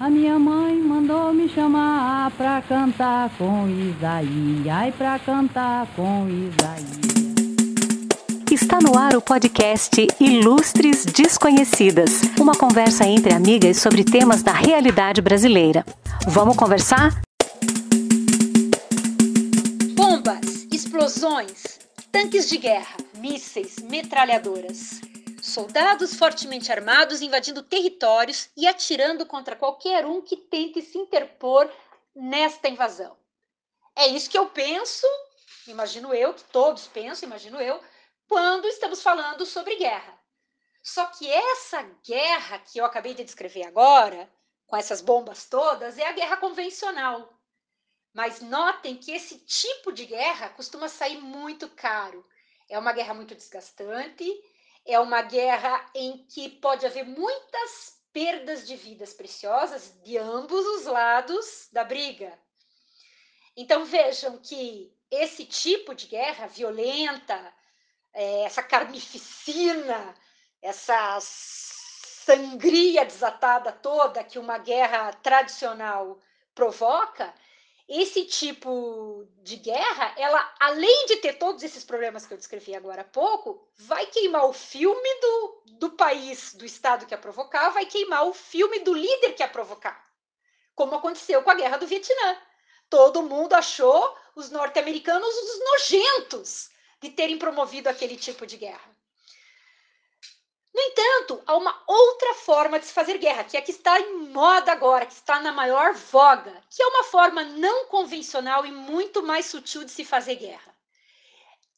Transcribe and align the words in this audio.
A 0.00 0.08
minha 0.08 0.38
mãe 0.38 0.80
mandou 0.80 1.34
me 1.34 1.48
chamar 1.48 2.30
pra 2.36 2.62
cantar 2.62 3.36
com 3.36 3.68
Isaías, 3.68 4.68
ai 4.70 4.92
pra 4.92 5.18
cantar 5.18 5.88
com 5.96 6.28
Isaías. 6.28 6.98
Está 8.48 8.78
no 8.80 8.96
ar 8.96 9.16
o 9.16 9.20
podcast 9.20 10.06
Ilustres 10.20 11.04
Desconhecidas, 11.04 12.20
uma 12.38 12.54
conversa 12.54 13.04
entre 13.08 13.34
amigas 13.34 13.78
sobre 13.78 14.04
temas 14.04 14.40
da 14.40 14.52
realidade 14.52 15.20
brasileira. 15.20 15.84
Vamos 16.28 16.56
conversar? 16.56 17.20
Bombas, 19.96 20.68
explosões, 20.72 21.80
tanques 22.12 22.48
de 22.48 22.58
guerra, 22.58 22.96
mísseis, 23.20 23.74
metralhadoras. 23.90 25.00
Soldados 25.48 26.14
fortemente 26.14 26.70
armados 26.70 27.22
invadindo 27.22 27.62
territórios 27.62 28.50
e 28.54 28.66
atirando 28.66 29.24
contra 29.24 29.56
qualquer 29.56 30.04
um 30.04 30.20
que 30.20 30.36
tente 30.36 30.82
se 30.82 30.98
interpor 30.98 31.72
nesta 32.14 32.68
invasão. 32.68 33.16
É 33.96 34.06
isso 34.08 34.28
que 34.28 34.36
eu 34.36 34.50
penso, 34.50 35.06
imagino 35.66 36.12
eu, 36.12 36.34
que 36.34 36.44
todos 36.44 36.86
pensam, 36.86 37.26
imagino 37.26 37.58
eu, 37.60 37.82
quando 38.28 38.66
estamos 38.66 39.02
falando 39.02 39.46
sobre 39.46 39.76
guerra. 39.76 40.20
Só 40.82 41.06
que 41.06 41.26
essa 41.26 41.82
guerra 42.06 42.58
que 42.58 42.78
eu 42.78 42.84
acabei 42.84 43.14
de 43.14 43.24
descrever 43.24 43.66
agora, 43.66 44.30
com 44.66 44.76
essas 44.76 45.00
bombas 45.00 45.46
todas, 45.46 45.96
é 45.96 46.06
a 46.06 46.12
guerra 46.12 46.36
convencional. 46.36 47.32
Mas 48.12 48.42
notem 48.42 48.96
que 48.96 49.12
esse 49.12 49.38
tipo 49.38 49.92
de 49.92 50.04
guerra 50.04 50.50
costuma 50.50 50.88
sair 50.88 51.18
muito 51.18 51.70
caro. 51.70 52.24
É 52.68 52.78
uma 52.78 52.92
guerra 52.92 53.14
muito 53.14 53.34
desgastante, 53.34 54.30
é 54.88 54.98
uma 54.98 55.20
guerra 55.20 55.84
em 55.94 56.24
que 56.24 56.48
pode 56.48 56.86
haver 56.86 57.04
muitas 57.04 57.98
perdas 58.10 58.66
de 58.66 58.74
vidas 58.74 59.12
preciosas 59.12 59.94
de 60.02 60.16
ambos 60.16 60.64
os 60.66 60.86
lados 60.86 61.68
da 61.70 61.84
briga. 61.84 62.32
Então 63.54 63.84
vejam 63.84 64.38
que 64.38 64.90
esse 65.10 65.44
tipo 65.44 65.94
de 65.94 66.06
guerra 66.06 66.46
violenta, 66.46 67.54
é, 68.14 68.44
essa 68.44 68.62
carnificina, 68.62 70.14
essa 70.62 71.18
sangria 71.20 73.04
desatada 73.04 73.70
toda 73.70 74.24
que 74.24 74.38
uma 74.38 74.56
guerra 74.56 75.12
tradicional 75.12 76.18
provoca, 76.54 77.34
esse 77.88 78.26
tipo 78.26 79.26
de 79.42 79.56
guerra, 79.56 80.14
ela, 80.18 80.54
além 80.60 81.06
de 81.06 81.16
ter 81.16 81.38
todos 81.38 81.62
esses 81.62 81.82
problemas 81.82 82.26
que 82.26 82.34
eu 82.34 82.38
descrevi 82.38 82.74
agora 82.74 83.00
há 83.00 83.04
pouco, 83.04 83.66
vai 83.76 84.04
queimar 84.06 84.44
o 84.44 84.52
filme 84.52 85.20
do, 85.20 85.62
do 85.78 85.90
país, 85.92 86.52
do 86.52 86.66
Estado 86.66 87.06
que 87.06 87.14
a 87.14 87.18
provocar, 87.18 87.70
vai 87.70 87.86
queimar 87.86 88.26
o 88.26 88.34
filme 88.34 88.80
do 88.80 88.92
líder 88.92 89.32
que 89.32 89.42
a 89.42 89.48
provocar. 89.48 90.04
Como 90.74 90.94
aconteceu 90.94 91.42
com 91.42 91.50
a 91.50 91.54
guerra 91.54 91.78
do 91.78 91.86
Vietnã. 91.86 92.36
Todo 92.90 93.22
mundo 93.22 93.54
achou 93.54 94.14
os 94.36 94.50
norte-americanos 94.50 95.34
os 95.34 95.58
nojentos 95.58 96.70
de 97.00 97.10
terem 97.10 97.38
promovido 97.38 97.88
aquele 97.88 98.16
tipo 98.16 98.46
de 98.46 98.58
guerra. 98.58 98.97
Entanto, 100.88 101.42
há 101.46 101.54
uma 101.54 101.82
outra 101.86 102.32
forma 102.34 102.78
de 102.78 102.86
se 102.86 102.94
fazer 102.94 103.18
guerra, 103.18 103.44
que 103.44 103.58
é 103.58 103.60
a 103.60 103.62
que 103.62 103.70
está 103.70 104.00
em 104.00 104.28
moda 104.28 104.72
agora, 104.72 105.04
que 105.04 105.12
está 105.12 105.38
na 105.38 105.52
maior 105.52 105.92
voga, 105.92 106.62
que 106.70 106.82
é 106.82 106.86
uma 106.86 107.04
forma 107.04 107.44
não 107.44 107.84
convencional 107.86 108.64
e 108.64 108.72
muito 108.72 109.22
mais 109.22 109.44
sutil 109.44 109.84
de 109.84 109.90
se 109.90 110.02
fazer 110.02 110.36
guerra. 110.36 110.74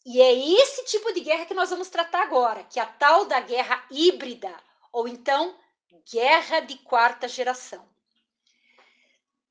E 0.06 0.22
é 0.22 0.33
esse 0.33 0.84
tipo 0.84 1.12
de 1.12 1.20
guerra 1.20 1.44
que 1.44 1.55
nós 1.55 1.70
vamos 1.70 1.88
tratar 1.88 2.22
agora, 2.22 2.62
que 2.64 2.78
é 2.78 2.83
a 2.83 2.86
tal 2.86 3.25
da 3.25 3.41
guerra 3.41 3.84
híbrida, 3.91 4.55
ou 4.92 5.08
então 5.08 5.58
guerra 6.12 6.61
de 6.61 6.77
quarta 6.78 7.27
geração. 7.27 7.84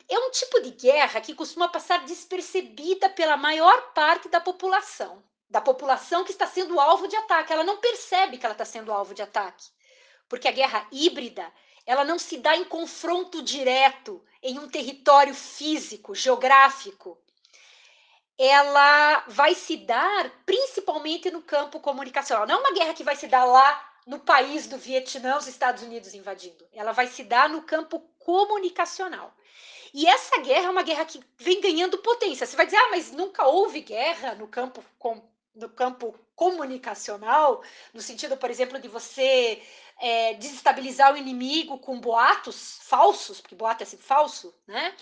É 0.08 0.18
um 0.18 0.32
tipo 0.32 0.62
de 0.62 0.72
guerra 0.72 1.20
que 1.20 1.36
costuma 1.36 1.68
passar 1.68 2.06
despercebida 2.06 3.10
pela 3.10 3.36
maior 3.36 3.94
parte 3.94 4.30
da 4.30 4.40
população 4.40 5.22
da 5.50 5.60
população 5.60 6.24
que 6.24 6.32
está 6.32 6.46
sendo 6.46 6.80
alvo 6.80 7.08
de 7.08 7.16
ataque. 7.16 7.52
Ela 7.52 7.64
não 7.64 7.78
percebe 7.78 8.38
que 8.38 8.46
ela 8.46 8.54
está 8.54 8.66
sendo 8.66 8.94
alvo 8.94 9.14
de 9.14 9.22
ataque. 9.22 9.68
Porque 10.28 10.48
a 10.48 10.52
guerra 10.52 10.88
híbrida, 10.92 11.52
ela 11.86 12.04
não 12.04 12.20
se 12.20 12.38
dá 12.38 12.56
em 12.56 12.64
confronto 12.64 13.42
direto 13.42 14.24
em 14.44 14.60
um 14.60 14.70
território 14.70 15.34
físico, 15.34 16.14
geográfico. 16.14 17.18
Ela 18.38 19.26
vai 19.28 19.56
se 19.56 19.76
dar 19.76 20.32
principalmente 20.46 21.32
no 21.32 21.42
campo 21.42 21.80
comunicacional. 21.80 22.48
Não 22.48 22.56
é 22.56 22.60
uma 22.60 22.74
guerra 22.74 22.94
que 22.94 23.04
vai 23.04 23.16
se 23.16 23.28
dar 23.28 23.44
lá 23.44 23.86
no 24.06 24.20
país 24.20 24.68
do 24.68 24.78
Vietnã, 24.78 25.38
os 25.38 25.48
Estados 25.48 25.84
Unidos 25.84 26.14
invadindo. 26.14 26.66
Ela 26.72 26.92
vai 26.92 27.08
se 27.08 27.24
dar 27.24 27.50
no 27.50 27.64
campo 27.64 28.00
comunicacional. 28.20 29.36
E 29.94 30.06
essa 30.06 30.40
guerra 30.42 30.68
é 30.68 30.70
uma 30.70 30.84
guerra 30.84 31.06
que 31.06 31.20
vem 31.38 31.60
ganhando 31.60 31.98
potência. 31.98 32.46
Você 32.46 32.56
vai 32.56 32.66
dizer, 32.66 32.78
ah, 32.78 32.90
mas 32.92 33.12
nunca 33.12 33.48
houve 33.48 33.82
guerra 33.82 34.36
no 34.36 34.48
campo 34.48 34.86
com 34.98 35.22
no 35.60 35.70
campo 35.70 36.18
comunicacional, 36.36 37.62
no 37.94 38.02
sentido, 38.02 38.38
por 38.38 38.50
exemplo, 38.50 38.80
de 38.80 38.88
você 38.88 39.62
é, 40.00 40.34
desestabilizar 40.36 41.14
o 41.14 41.18
inimigo 41.18 41.78
com 41.78 42.00
boatos 42.00 42.80
falsos, 42.84 43.42
porque 43.42 43.56
boato 43.56 43.84
é 43.84 43.86
assim, 43.86 43.98
falso, 43.98 44.54
né? 44.66 44.96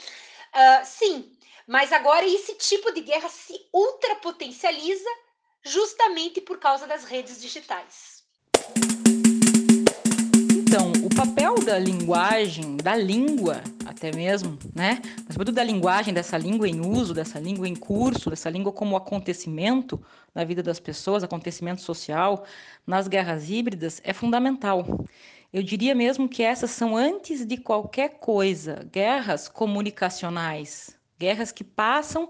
Uh, 0.53 0.85
sim, 0.85 1.31
mas 1.67 1.91
agora 1.91 2.25
esse 2.25 2.55
tipo 2.55 2.91
de 2.91 3.01
guerra 3.01 3.29
se 3.29 3.53
ultrapotencializa 3.71 5.09
justamente 5.63 6.41
por 6.41 6.59
causa 6.59 6.87
das 6.87 7.03
redes 7.03 7.41
digitais. 7.41 8.23
Então, 10.49 10.91
o 11.05 11.15
papel 11.15 11.55
da 11.55 11.77
linguagem, 11.77 12.77
da 12.77 12.95
língua, 12.95 13.61
até 13.97 14.15
mesmo, 14.15 14.57
né? 14.73 15.01
Mas 15.25 15.33
sobretudo 15.33 15.55
da 15.55 15.63
linguagem, 15.63 16.13
dessa 16.13 16.37
língua 16.37 16.69
em 16.69 16.79
uso, 16.79 17.13
dessa 17.13 17.39
língua 17.39 17.67
em 17.67 17.75
curso, 17.75 18.29
dessa 18.29 18.49
língua 18.49 18.71
como 18.71 18.95
acontecimento 18.95 19.99
na 20.33 20.43
vida 20.43 20.61
das 20.61 20.79
pessoas, 20.79 21.23
acontecimento 21.23 21.81
social, 21.81 22.45
nas 22.85 23.07
guerras 23.07 23.49
híbridas, 23.49 23.99
é 24.03 24.13
fundamental. 24.13 25.05
Eu 25.51 25.63
diria 25.63 25.95
mesmo 25.95 26.29
que 26.29 26.43
essas 26.43 26.71
são, 26.71 26.95
antes 26.95 27.45
de 27.45 27.57
qualquer 27.57 28.19
coisa, 28.19 28.87
guerras 28.91 29.49
comunicacionais, 29.49 30.95
guerras 31.17 31.51
que 31.51 31.63
passam 31.63 32.29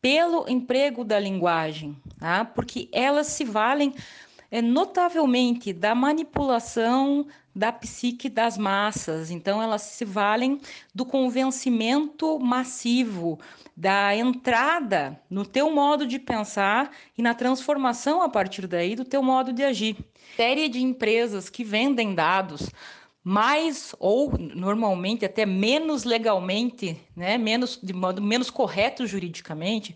pelo 0.00 0.48
emprego 0.48 1.04
da 1.04 1.18
linguagem, 1.18 1.96
tá? 2.18 2.44
porque 2.44 2.88
elas 2.92 3.26
se 3.26 3.44
valem 3.44 3.92
é, 4.50 4.62
notavelmente 4.62 5.72
da 5.72 5.94
manipulação 5.94 7.26
da 7.54 7.72
psique 7.72 8.28
das 8.28 8.56
massas. 8.56 9.30
Então, 9.30 9.62
elas 9.62 9.82
se 9.82 10.04
valem 10.04 10.60
do 10.94 11.04
convencimento 11.04 12.38
massivo, 12.38 13.38
da 13.76 14.14
entrada 14.14 15.20
no 15.28 15.44
teu 15.44 15.70
modo 15.72 16.06
de 16.06 16.18
pensar 16.18 16.90
e 17.16 17.22
na 17.22 17.34
transformação 17.34 18.22
a 18.22 18.28
partir 18.28 18.66
daí 18.66 18.94
do 18.94 19.04
teu 19.04 19.22
modo 19.22 19.52
de 19.52 19.62
agir. 19.62 19.96
Série 20.36 20.68
de 20.68 20.80
empresas 20.80 21.48
que 21.48 21.64
vendem 21.64 22.14
dados 22.14 22.70
mais 23.22 23.94
ou 23.98 24.32
normalmente 24.38 25.24
até 25.24 25.44
menos 25.44 26.04
legalmente, 26.04 26.96
né, 27.14 27.36
menos 27.36 27.78
de 27.82 27.92
modo 27.92 28.22
menos 28.22 28.50
correto 28.50 29.06
juridicamente, 29.06 29.94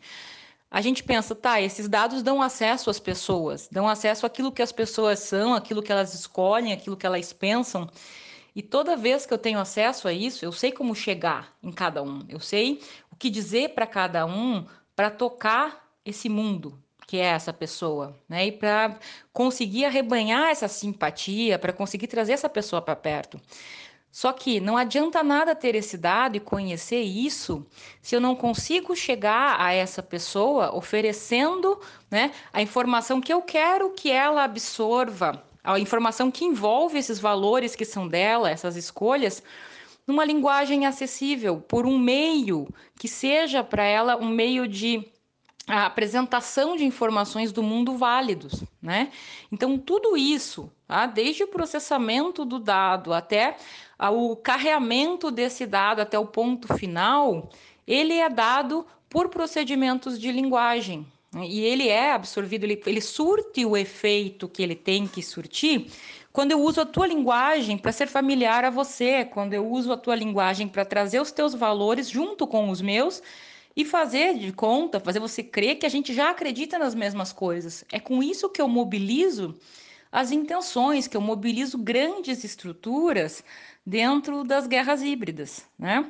a 0.74 0.80
gente 0.80 1.04
pensa, 1.04 1.36
tá, 1.36 1.60
esses 1.60 1.88
dados 1.88 2.20
dão 2.20 2.42
acesso 2.42 2.90
às 2.90 2.98
pessoas, 2.98 3.68
dão 3.70 3.88
acesso 3.88 4.26
àquilo 4.26 4.50
que 4.50 4.60
as 4.60 4.72
pessoas 4.72 5.20
são, 5.20 5.54
aquilo 5.54 5.80
que 5.80 5.92
elas 5.92 6.12
escolhem, 6.14 6.72
aquilo 6.72 6.96
que 6.96 7.06
elas 7.06 7.32
pensam. 7.32 7.88
E 8.56 8.60
toda 8.60 8.96
vez 8.96 9.24
que 9.24 9.32
eu 9.32 9.38
tenho 9.38 9.60
acesso 9.60 10.08
a 10.08 10.12
isso, 10.12 10.44
eu 10.44 10.50
sei 10.50 10.72
como 10.72 10.92
chegar 10.92 11.54
em 11.62 11.70
cada 11.70 12.02
um. 12.02 12.24
Eu 12.28 12.40
sei 12.40 12.80
o 13.08 13.14
que 13.14 13.30
dizer 13.30 13.68
para 13.68 13.86
cada 13.86 14.26
um 14.26 14.66
para 14.96 15.12
tocar 15.12 15.88
esse 16.04 16.28
mundo 16.28 16.76
que 17.06 17.18
é 17.18 17.26
essa 17.26 17.52
pessoa, 17.52 18.18
né? 18.28 18.46
E 18.46 18.50
para 18.50 18.98
conseguir 19.32 19.84
arrebanhar 19.84 20.50
essa 20.50 20.66
simpatia, 20.66 21.56
para 21.56 21.72
conseguir 21.72 22.08
trazer 22.08 22.32
essa 22.32 22.48
pessoa 22.48 22.82
para 22.82 22.96
perto. 22.96 23.40
Só 24.14 24.32
que 24.32 24.60
não 24.60 24.76
adianta 24.76 25.24
nada 25.24 25.56
ter 25.56 25.74
esse 25.74 25.98
dado 25.98 26.36
e 26.36 26.40
conhecer 26.40 27.00
isso 27.00 27.66
se 28.00 28.14
eu 28.14 28.20
não 28.20 28.36
consigo 28.36 28.94
chegar 28.94 29.60
a 29.60 29.72
essa 29.72 30.04
pessoa 30.04 30.72
oferecendo 30.72 31.80
né, 32.08 32.30
a 32.52 32.62
informação 32.62 33.20
que 33.20 33.32
eu 33.32 33.42
quero 33.42 33.90
que 33.90 34.12
ela 34.12 34.44
absorva, 34.44 35.42
a 35.64 35.80
informação 35.80 36.30
que 36.30 36.44
envolve 36.44 36.96
esses 36.96 37.18
valores 37.18 37.74
que 37.74 37.84
são 37.84 38.06
dela, 38.06 38.48
essas 38.48 38.76
escolhas, 38.76 39.42
numa 40.06 40.24
linguagem 40.24 40.86
acessível, 40.86 41.56
por 41.56 41.84
um 41.84 41.98
meio 41.98 42.68
que 42.96 43.08
seja 43.08 43.64
para 43.64 43.82
ela 43.82 44.16
um 44.16 44.28
meio 44.28 44.68
de 44.68 45.10
a 45.66 45.86
apresentação 45.86 46.76
de 46.76 46.84
informações 46.84 47.50
do 47.50 47.62
mundo 47.62 47.96
válidos, 47.96 48.62
né? 48.82 49.10
Então 49.50 49.78
tudo 49.78 50.16
isso, 50.16 50.70
tá? 50.86 51.06
desde 51.06 51.42
o 51.44 51.48
processamento 51.48 52.44
do 52.44 52.58
dado 52.58 53.12
até 53.14 53.56
o 54.12 54.36
carreamento 54.36 55.30
desse 55.30 55.64
dado 55.64 56.00
até 56.00 56.18
o 56.18 56.26
ponto 56.26 56.74
final, 56.74 57.48
ele 57.86 58.14
é 58.14 58.28
dado 58.28 58.86
por 59.08 59.28
procedimentos 59.28 60.18
de 60.18 60.30
linguagem. 60.30 61.06
Né? 61.32 61.46
E 61.46 61.60
ele 61.60 61.88
é 61.88 62.12
absorvido, 62.12 62.64
ele, 62.64 62.82
ele 62.84 63.00
surte 63.00 63.64
o 63.64 63.76
efeito 63.76 64.48
que 64.48 64.62
ele 64.62 64.74
tem 64.74 65.06
que 65.06 65.22
surtir 65.22 65.90
quando 66.34 66.50
eu 66.50 66.60
uso 66.60 66.80
a 66.80 66.84
tua 66.84 67.06
linguagem 67.06 67.78
para 67.78 67.92
ser 67.92 68.08
familiar 68.08 68.64
a 68.64 68.70
você, 68.70 69.24
quando 69.24 69.54
eu 69.54 69.64
uso 69.70 69.92
a 69.92 69.96
tua 69.96 70.16
linguagem 70.16 70.66
para 70.66 70.84
trazer 70.84 71.20
os 71.20 71.30
teus 71.30 71.54
valores 71.54 72.10
junto 72.10 72.44
com 72.44 72.70
os 72.70 72.82
meus 72.82 73.22
e 73.76 73.84
fazer 73.84 74.34
de 74.38 74.52
conta, 74.52 75.00
fazer 75.00 75.18
você 75.18 75.42
crer 75.42 75.76
que 75.76 75.86
a 75.86 75.88
gente 75.88 76.14
já 76.14 76.30
acredita 76.30 76.78
nas 76.78 76.94
mesmas 76.94 77.32
coisas. 77.32 77.84
É 77.90 77.98
com 77.98 78.22
isso 78.22 78.48
que 78.48 78.62
eu 78.62 78.68
mobilizo 78.68 79.58
as 80.12 80.30
intenções, 80.30 81.08
que 81.08 81.16
eu 81.16 81.20
mobilizo 81.20 81.76
grandes 81.76 82.44
estruturas 82.44 83.42
dentro 83.84 84.44
das 84.44 84.66
guerras 84.66 85.02
híbridas, 85.02 85.66
né? 85.78 86.08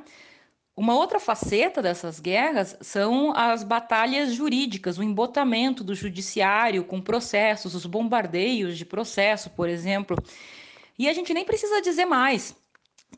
Uma 0.77 0.93
outra 0.93 1.21
faceta 1.21 1.81
dessas 1.81 2.19
guerras 2.19 2.77
são 2.81 3.33
as 3.33 3.63
batalhas 3.63 4.33
jurídicas, 4.33 4.97
o 4.97 5.03
embotamento 5.03 5.85
do 5.85 5.95
judiciário 5.95 6.83
com 6.83 7.01
processos, 7.01 7.73
os 7.73 7.85
bombardeios 7.85 8.77
de 8.77 8.85
processo, 8.85 9.49
por 9.51 9.69
exemplo. 9.69 10.17
E 10.99 11.07
a 11.07 11.13
gente 11.13 11.33
nem 11.33 11.45
precisa 11.45 11.81
dizer 11.81 12.05
mais. 12.05 12.53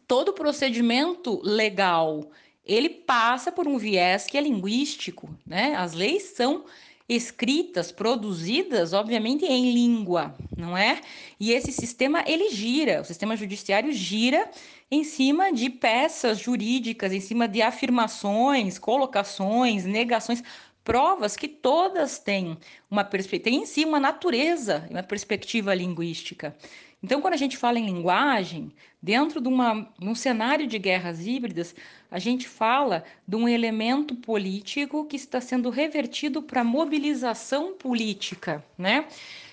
Todo 0.08 0.34
procedimento 0.34 1.42
legal, 1.44 2.30
ele 2.68 2.90
passa 2.90 3.52
por 3.52 3.68
um 3.68 3.78
viés 3.78 4.26
que 4.26 4.38
é 4.38 4.42
linguístico, 4.42 5.30
né? 5.46 5.76
As 5.76 5.94
leis 5.94 6.24
são 6.36 6.66
escritas, 7.10 7.92
produzidas, 7.92 8.92
obviamente, 8.92 9.46
em 9.46 9.72
língua, 9.72 10.36
não 10.58 10.78
é? 10.78 11.00
E 11.40 11.54
esse 11.54 11.72
sistema 11.72 12.24
ele 12.28 12.50
gira, 12.50 13.02
o 13.02 13.06
sistema 13.06 13.36
judiciário 13.38 13.94
gira 13.94 14.50
em 14.92 15.04
cima 15.04 15.52
de 15.52 15.70
peças 15.70 16.40
jurídicas, 16.40 17.14
em 17.14 17.22
cima 17.22 17.48
de 17.48 17.62
afirmações, 17.62 18.78
colocações, 18.78 19.86
negações, 19.86 20.44
provas 20.84 21.36
que 21.36 21.48
todas 21.48 22.18
têm 22.20 22.58
uma 22.90 23.04
perspectiva, 23.04 23.56
em 23.56 23.66
si 23.66 23.84
uma 23.84 24.00
natureza, 24.00 24.88
uma 24.90 25.04
perspectiva 25.04 25.74
linguística. 25.74 26.56
Então, 27.02 27.22
quando 27.22 27.36
a 27.36 27.38
gente 27.38 27.58
fala 27.58 27.78
em 27.78 27.86
linguagem, 27.86 28.72
dentro 29.02 29.40
de, 29.40 29.48
uma, 29.48 29.88
um 30.02 30.16
cenário 30.16 30.66
de 30.66 30.80
guerras 30.80 31.26
híbridas, 31.26 31.76
a 32.10 32.18
gente 32.18 32.48
fala 32.48 33.04
de 33.28 33.36
um 33.36 33.48
elemento 33.48 34.16
político 34.16 35.06
que 35.06 35.16
está 35.16 35.40
sendo 35.40 35.70
revertido 35.70 36.42
para 36.42 36.64
mobilização 36.64 37.74
política, 37.78 38.64
né? 38.78 39.08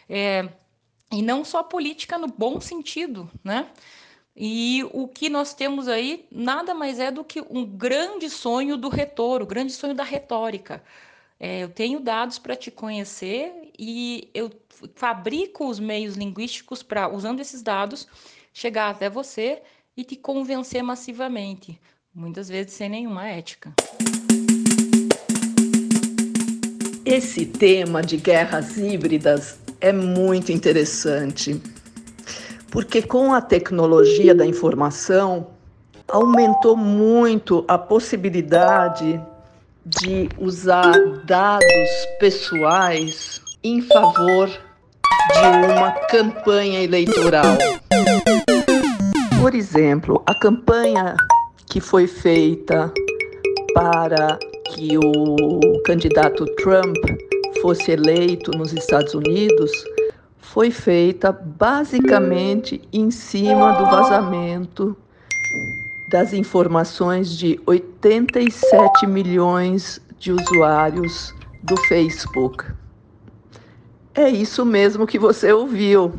É, 0.08 0.48
e 1.12 1.22
não 1.22 1.44
só 1.44 1.62
política 1.62 2.18
no 2.18 2.28
bom 2.28 2.60
sentido, 2.60 3.30
né? 3.42 3.68
E 4.36 4.82
o 4.92 5.06
que 5.06 5.28
nós 5.28 5.54
temos 5.54 5.86
aí 5.86 6.26
nada 6.30 6.74
mais 6.74 6.98
é 6.98 7.10
do 7.10 7.22
que 7.22 7.40
um 7.48 7.64
grande 7.64 8.28
sonho 8.28 8.76
do 8.76 8.88
retor, 8.88 9.42
o 9.42 9.46
grande 9.46 9.72
sonho 9.72 9.94
da 9.94 10.02
retórica. 10.02 10.82
É, 11.46 11.62
eu 11.62 11.68
tenho 11.68 12.00
dados 12.00 12.38
para 12.38 12.56
te 12.56 12.70
conhecer 12.70 13.70
e 13.78 14.30
eu 14.32 14.50
fabrico 14.94 15.68
os 15.68 15.78
meios 15.78 16.14
linguísticos 16.14 16.82
para, 16.82 17.06
usando 17.06 17.40
esses 17.40 17.60
dados, 17.60 18.08
chegar 18.50 18.88
até 18.88 19.10
você 19.10 19.60
e 19.94 20.02
te 20.02 20.16
convencer 20.16 20.82
massivamente, 20.82 21.78
muitas 22.14 22.48
vezes 22.48 22.72
sem 22.72 22.88
nenhuma 22.88 23.28
ética. 23.28 23.74
Esse 27.04 27.44
tema 27.44 28.00
de 28.00 28.16
guerras 28.16 28.78
híbridas 28.78 29.58
é 29.82 29.92
muito 29.92 30.50
interessante 30.50 31.60
porque 32.70 33.02
com 33.02 33.34
a 33.34 33.42
tecnologia 33.42 34.34
da 34.34 34.46
informação 34.46 35.48
aumentou 36.08 36.74
muito 36.74 37.66
a 37.68 37.76
possibilidade 37.76 39.20
de 39.86 40.28
usar 40.38 40.94
dados 41.24 41.90
pessoais 42.18 43.40
em 43.62 43.82
favor 43.82 44.48
de 44.48 45.72
uma 45.72 45.90
campanha 46.08 46.82
eleitoral. 46.82 47.58
Por 49.40 49.54
exemplo, 49.54 50.22
a 50.26 50.34
campanha 50.34 51.14
que 51.66 51.80
foi 51.80 52.06
feita 52.06 52.92
para 53.74 54.38
que 54.74 54.96
o 54.96 55.82
candidato 55.84 56.46
Trump 56.56 56.96
fosse 57.60 57.92
eleito 57.92 58.50
nos 58.52 58.72
Estados 58.72 59.14
Unidos 59.14 59.70
foi 60.38 60.70
feita 60.70 61.32
basicamente 61.32 62.80
em 62.92 63.10
cima 63.10 63.72
do 63.72 63.84
vazamento 63.86 64.96
das 66.08 66.32
informações 66.32 67.36
de 67.36 67.60
87 67.66 69.06
milhões 69.06 70.00
de 70.18 70.32
usuários 70.32 71.34
do 71.62 71.76
Facebook. 71.76 72.64
É 74.14 74.28
isso 74.28 74.64
mesmo 74.64 75.06
que 75.06 75.18
você 75.18 75.52
ouviu, 75.52 76.12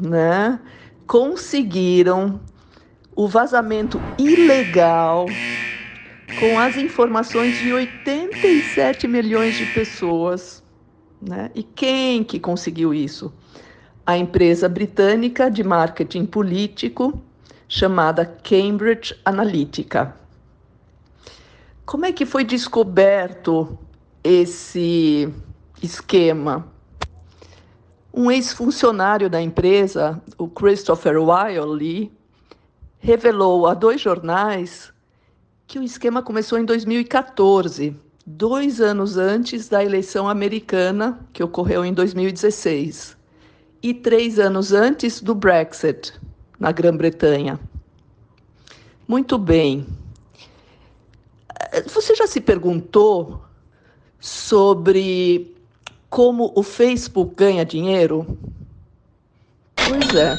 né? 0.00 0.58
Conseguiram 1.06 2.40
o 3.14 3.28
vazamento 3.28 4.00
ilegal 4.18 5.26
com 6.38 6.58
as 6.58 6.76
informações 6.76 7.58
de 7.58 7.72
87 7.72 9.06
milhões 9.06 9.56
de 9.56 9.66
pessoas, 9.66 10.62
né? 11.20 11.50
E 11.54 11.62
quem 11.62 12.24
que 12.24 12.40
conseguiu 12.40 12.94
isso? 12.94 13.32
a 14.10 14.16
empresa 14.16 14.68
britânica 14.68 15.48
de 15.48 15.62
marketing 15.62 16.26
político 16.26 17.22
chamada 17.70 18.26
Cambridge 18.26 19.14
Analytica. 19.24 20.12
Como 21.86 22.04
é 22.04 22.10
que 22.10 22.26
foi 22.26 22.42
descoberto 22.42 23.78
esse 24.24 25.32
esquema? 25.80 26.66
Um 28.12 28.28
ex-funcionário 28.28 29.30
da 29.30 29.40
empresa, 29.40 30.20
o 30.36 30.48
Christopher 30.48 31.16
Wiley, 31.22 32.12
revelou 32.98 33.68
a 33.68 33.74
dois 33.74 34.00
jornais 34.00 34.92
que 35.68 35.78
o 35.78 35.84
esquema 35.84 36.24
começou 36.24 36.58
em 36.58 36.64
2014, 36.64 37.96
dois 38.26 38.80
anos 38.80 39.16
antes 39.16 39.68
da 39.68 39.84
eleição 39.84 40.28
americana, 40.28 41.24
que 41.32 41.44
ocorreu 41.44 41.84
em 41.84 41.94
2016 41.94 43.16
e 43.80 43.94
três 43.94 44.40
anos 44.40 44.72
antes 44.72 45.20
do 45.20 45.36
Brexit, 45.36 46.19
na 46.60 46.70
Grã-Bretanha. 46.70 47.58
Muito 49.08 49.38
bem. 49.38 49.86
Você 51.86 52.14
já 52.14 52.26
se 52.26 52.40
perguntou 52.40 53.42
sobre 54.20 55.56
como 56.10 56.52
o 56.54 56.62
Facebook 56.62 57.34
ganha 57.34 57.64
dinheiro? 57.64 58.38
Pois 59.74 60.14
é. 60.14 60.38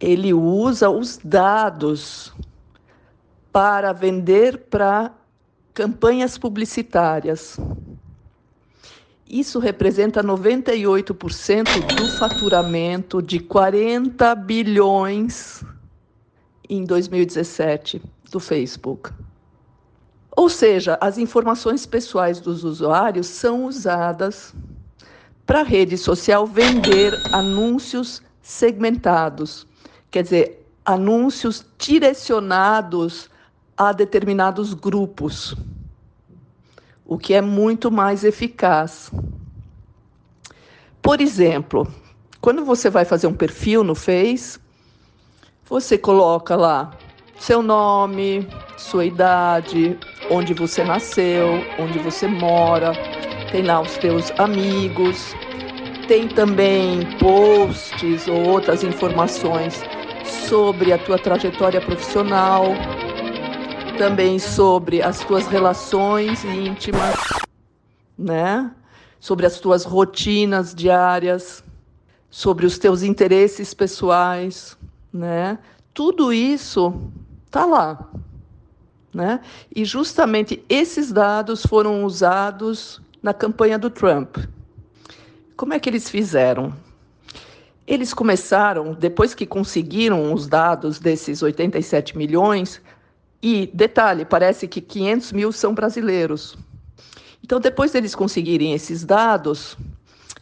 Ele 0.00 0.32
usa 0.32 0.88
os 0.88 1.18
dados 1.22 2.32
para 3.52 3.92
vender 3.92 4.58
para 4.70 5.12
campanhas 5.74 6.38
publicitárias. 6.38 7.58
Isso 9.28 9.58
representa 9.58 10.24
98% 10.24 11.82
do 11.82 12.08
faturamento 12.08 13.20
de 13.20 13.38
40 13.38 14.34
bilhões 14.34 15.62
em 16.66 16.82
2017 16.82 18.00
do 18.30 18.40
Facebook. 18.40 19.10
Ou 20.34 20.48
seja, 20.48 20.96
as 20.98 21.18
informações 21.18 21.84
pessoais 21.84 22.40
dos 22.40 22.64
usuários 22.64 23.26
são 23.26 23.66
usadas 23.66 24.54
para 25.44 25.60
a 25.60 25.64
rede 25.64 25.98
social 25.98 26.46
vender 26.46 27.12
anúncios 27.30 28.22
segmentados, 28.40 29.66
quer 30.10 30.22
dizer, 30.22 30.66
anúncios 30.86 31.66
direcionados 31.76 33.28
a 33.76 33.92
determinados 33.92 34.72
grupos 34.72 35.54
o 37.08 37.16
que 37.16 37.32
é 37.32 37.40
muito 37.40 37.90
mais 37.90 38.22
eficaz. 38.22 39.10
Por 41.00 41.22
exemplo, 41.22 41.88
quando 42.38 42.66
você 42.66 42.90
vai 42.90 43.06
fazer 43.06 43.26
um 43.26 43.32
perfil 43.32 43.82
no 43.82 43.94
Face, 43.94 44.60
você 45.64 45.96
coloca 45.96 46.54
lá 46.54 46.94
seu 47.38 47.62
nome, 47.62 48.46
sua 48.76 49.06
idade, 49.06 49.98
onde 50.30 50.52
você 50.52 50.84
nasceu, 50.84 51.64
onde 51.78 51.98
você 51.98 52.28
mora, 52.28 52.92
tem 53.50 53.62
lá 53.62 53.80
os 53.80 53.96
teus 53.96 54.30
amigos, 54.38 55.34
tem 56.06 56.28
também 56.28 57.00
posts 57.18 58.28
ou 58.28 58.48
outras 58.48 58.84
informações 58.84 59.82
sobre 60.48 60.92
a 60.92 60.98
tua 60.98 61.18
trajetória 61.18 61.80
profissional, 61.80 62.64
também 63.98 64.38
sobre 64.38 65.02
as 65.02 65.18
tuas 65.24 65.48
relações 65.48 66.44
íntimas, 66.44 67.16
né? 68.16 68.70
Sobre 69.18 69.44
as 69.44 69.58
tuas 69.58 69.84
rotinas 69.84 70.72
diárias, 70.72 71.64
sobre 72.30 72.64
os 72.64 72.78
teus 72.78 73.02
interesses 73.02 73.74
pessoais, 73.74 74.78
né? 75.12 75.58
Tudo 75.92 76.32
isso 76.32 76.94
tá 77.50 77.66
lá, 77.66 78.08
né? 79.12 79.40
E 79.74 79.84
justamente 79.84 80.64
esses 80.68 81.10
dados 81.10 81.66
foram 81.66 82.04
usados 82.04 83.02
na 83.20 83.34
campanha 83.34 83.76
do 83.76 83.90
Trump. 83.90 84.36
Como 85.56 85.74
é 85.74 85.80
que 85.80 85.90
eles 85.90 86.08
fizeram? 86.08 86.72
Eles 87.84 88.14
começaram, 88.14 88.94
depois 88.94 89.34
que 89.34 89.44
conseguiram 89.44 90.32
os 90.32 90.46
dados 90.46 91.00
desses 91.00 91.42
87 91.42 92.16
milhões, 92.16 92.80
e 93.42 93.70
detalhe, 93.72 94.24
parece 94.24 94.66
que 94.66 94.80
500 94.80 95.32
mil 95.32 95.52
são 95.52 95.74
brasileiros. 95.74 96.56
Então, 97.42 97.60
depois 97.60 97.92
deles 97.92 98.14
conseguirem 98.14 98.72
esses 98.72 99.04
dados, 99.04 99.76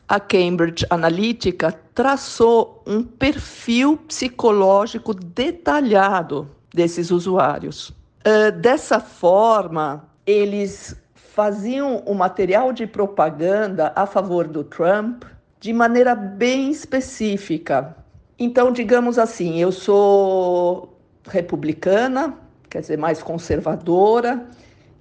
a 0.08 0.18
Cambridge 0.18 0.86
Analytica 0.88 1.72
traçou 1.94 2.82
um 2.86 3.02
perfil 3.02 3.96
psicológico 3.96 5.12
detalhado 5.12 6.48
desses 6.72 7.10
usuários. 7.10 7.90
Uh, 7.90 8.52
dessa 8.60 8.98
forma, 8.98 10.08
eles 10.26 10.96
faziam 11.14 11.98
o 12.06 12.14
material 12.14 12.72
de 12.72 12.86
propaganda 12.86 13.92
a 13.94 14.06
favor 14.06 14.48
do 14.48 14.64
Trump 14.64 15.24
de 15.60 15.72
maneira 15.72 16.14
bem 16.14 16.70
específica. 16.70 17.96
Então, 18.38 18.72
digamos 18.72 19.18
assim, 19.18 19.58
eu 19.58 19.72
sou 19.72 20.96
republicana, 21.28 22.34
quer 22.76 22.82
dizer, 22.82 22.98
mais 22.98 23.22
conservadora, 23.22 24.46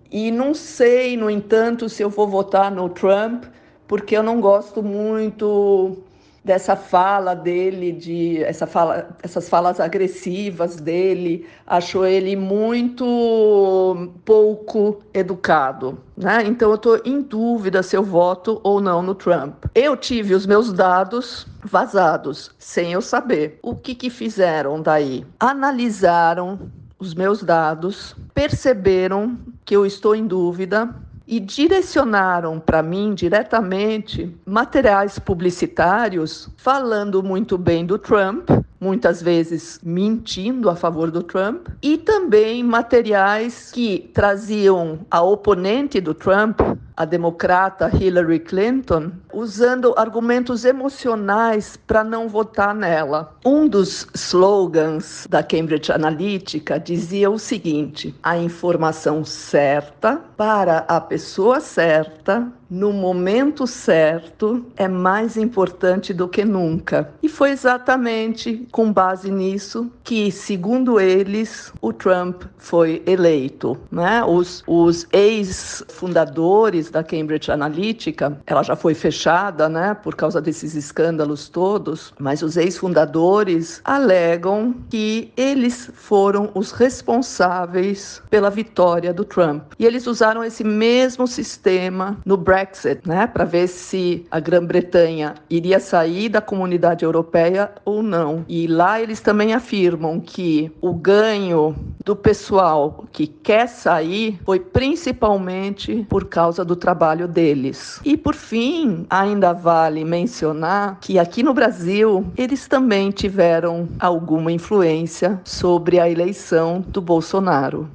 e 0.10 0.32
não 0.32 0.54
sei, 0.54 1.18
no 1.18 1.30
entanto, 1.30 1.90
se 1.90 2.02
eu 2.02 2.10
vou 2.10 2.26
votar 2.26 2.72
no 2.72 2.88
Trump, 2.88 3.44
porque 3.86 4.16
eu 4.16 4.24
não 4.24 4.40
gosto 4.40 4.82
muito 4.82 5.98
dessa 6.42 6.78
fala 6.78 7.36
dele, 7.36 7.92
de 7.92 8.42
essa 8.44 8.66
fala, 8.66 9.10
essas 9.22 9.50
falas 9.50 9.82
agressivas 9.82 10.78
dele, 10.78 11.46
achou 11.68 12.06
ele 12.06 12.38
muito 12.38 14.10
pouco 14.24 15.00
educado, 15.14 16.00
né? 16.16 16.44
Então 16.46 16.70
eu 16.70 16.76
estou 16.76 17.02
em 17.04 17.22
dúvida 17.22 17.84
se 17.84 17.98
eu 17.98 18.04
voto 18.04 18.62
ou 18.64 18.80
não 18.80 19.02
no 19.02 19.16
Trump. 19.16 19.66
Eu 19.76 19.98
tive 19.98 20.34
os 20.34 20.46
meus 20.46 20.72
dados 20.72 21.46
vazados, 21.62 22.52
sem 22.58 22.94
eu 22.94 23.02
saber. 23.02 23.60
O 23.62 23.76
que 23.76 23.94
que 23.94 24.10
fizeram 24.10 24.82
daí? 24.82 25.26
Analisaram 25.40 26.72
os 26.98 27.14
meus 27.14 27.44
dados, 27.44 28.16
perceberam 28.34 29.38
que 29.64 29.76
eu 29.76 29.86
estou 29.86 30.16
em 30.16 30.26
dúvida 30.26 30.94
e 31.28 31.40
direcionaram 31.40 32.60
para 32.60 32.84
mim 32.84 33.14
diretamente 33.14 34.36
materiais 34.46 35.18
publicitários 35.18 36.50
falando 36.58 37.24
muito 37.24 37.58
bem 37.58 37.86
do 37.86 37.98
Trump, 37.98 38.50
muitas 38.80 39.22
vezes 39.22 39.80
mentindo 39.84 40.70
a 40.70 40.76
favor 40.76 41.10
do 41.10 41.24
Trump, 41.24 41.68
e 41.82 41.98
também 41.98 42.64
materiais 42.64 43.72
que 43.72 44.12
traziam 44.14 45.00
a 45.10 45.22
oponente 45.22 46.00
do 46.00 46.14
Trump, 46.14 46.62
a 46.96 47.04
democrata 47.04 47.90
Hillary 47.94 48.40
Clinton, 48.40 49.12
usando 49.34 49.94
argumentos 49.98 50.64
emocionais 50.64 51.78
para 51.88 52.04
não 52.04 52.30
votar 52.30 52.74
nela. 52.74 53.36
Um 53.46 53.68
dos 53.68 54.08
slogans 54.14 55.28
da 55.30 55.44
Cambridge 55.44 55.92
Analytica 55.92 56.80
dizia 56.80 57.30
o 57.30 57.40
seguinte: 57.40 58.16
a 58.24 58.38
informação 58.38 59.26
certa 59.26 60.22
para 60.38 60.86
a 60.88 61.02
pessoa 61.16 61.62
certa 61.62 62.52
no 62.70 62.92
momento 62.92 63.68
certo 63.68 64.66
é 64.76 64.88
mais 64.88 65.38
importante 65.38 66.14
do 66.14 66.28
que 66.28 66.44
nunca. 66.44 67.12
E 67.22 67.30
foi 67.30 67.52
exatamente 67.52 68.68
com 68.72 68.92
base 68.92 69.32
nisso 69.32 69.92
que, 70.04 70.32
segundo 70.32 71.00
eles, 71.00 71.72
o 71.82 71.94
Trump 71.94 72.44
foi 72.58 73.04
eleito. 73.06 73.78
Né? 73.92 74.24
Os, 74.24 74.64
os 74.68 75.08
ex-fundadores 75.12 76.90
da 76.90 77.04
Cambridge 77.04 77.52
Analytica, 77.52 78.38
ela 78.46 78.64
já 78.64 78.76
foi 78.76 78.94
fechada 78.94 79.70
né, 79.70 79.94
por 79.94 80.16
causa 80.16 80.42
desses 80.42 80.76
escândalos 80.76 81.50
todos, 81.50 82.14
mas 82.20 82.42
os 82.42 82.58
ex-fundadores 82.58 83.82
alegam 83.84 84.76
que 84.90 85.32
eles 85.38 85.92
foram 85.94 86.50
os 86.54 86.72
responsáveis 86.72 88.22
pela 88.30 88.50
vitória 88.50 89.14
do 89.14 89.24
Trump. 89.24 89.64
E 89.78 89.86
eles 89.86 90.08
usaram 90.08 90.44
esse 90.44 90.64
mesmo 90.64 91.28
sistema 91.28 92.18
no 92.26 92.38
Brexit, 92.56 93.02
né, 93.06 93.28
para 93.28 93.44
ver 93.44 93.68
se 93.68 94.26
a 94.32 94.40
Grã-Bretanha 94.40 95.36
iria 95.50 95.78
sair 95.78 96.30
da 96.30 96.40
comunidade 96.40 97.04
europeia 97.04 97.70
ou 97.84 98.02
não. 98.02 98.46
E 98.48 98.66
lá 98.66 99.02
eles 99.02 99.20
também 99.20 99.54
afirmam 99.54 100.22
que 100.22 100.72
o 100.80 100.94
ganho 100.94 101.76
do 102.06 102.16
pessoal 102.16 103.04
que 103.12 103.28
quer 103.28 103.68
sair 103.68 104.40
foi 104.46 104.62
principalmente 104.62 106.06
por 106.10 106.26
causa 106.26 106.64
do 106.64 106.78
trabalho 106.78 107.28
deles. 107.28 108.00
E 108.06 108.16
por 108.16 108.36
fim, 108.36 109.06
ainda 109.10 109.52
vale 109.52 110.06
mencionar 110.06 110.98
que 111.02 111.20
aqui 111.20 111.44
no 111.44 111.54
Brasil 111.54 112.26
eles 112.38 112.70
também 112.70 113.12
tiveram 113.12 113.90
alguma 114.00 114.50
influência 114.50 115.42
sobre 115.44 116.00
a 116.00 116.10
eleição 116.10 116.80
do 116.88 117.02
Bolsonaro. 117.02 117.90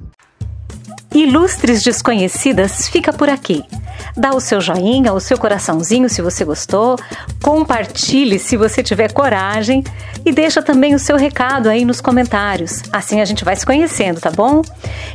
Ilustres 1.13 1.83
Desconhecidas 1.83 2.87
fica 2.87 3.11
por 3.11 3.27
aqui. 3.29 3.65
Dá 4.15 4.31
o 4.31 4.39
seu 4.39 4.61
joinha, 4.61 5.13
o 5.13 5.19
seu 5.19 5.37
coraçãozinho 5.37 6.09
se 6.09 6.21
você 6.21 6.45
gostou, 6.45 6.97
compartilhe 7.43 8.39
se 8.39 8.55
você 8.55 8.81
tiver 8.81 9.11
coragem 9.11 9.83
e 10.25 10.31
deixa 10.31 10.61
também 10.61 10.95
o 10.95 10.99
seu 10.99 11.17
recado 11.17 11.67
aí 11.67 11.83
nos 11.83 11.99
comentários. 11.99 12.81
Assim 12.91 13.19
a 13.19 13.25
gente 13.25 13.43
vai 13.43 13.55
se 13.55 13.65
conhecendo, 13.65 14.21
tá 14.21 14.31
bom? 14.31 14.61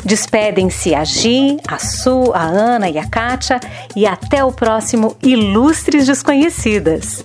Despedem-se 0.04 0.94
a 0.94 1.02
Gi, 1.04 1.56
a 1.66 1.78
Su, 1.78 2.32
a 2.34 2.42
Ana 2.42 2.90
e 2.90 2.98
a 2.98 3.06
Kátia 3.06 3.58
e 3.94 4.06
até 4.06 4.44
o 4.44 4.52
próximo 4.52 5.16
Ilustres 5.22 6.06
Desconhecidas. 6.06 7.24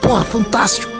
Porra, 0.00 0.24
fantástico! 0.24 0.91